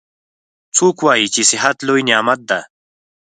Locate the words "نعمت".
2.09-2.39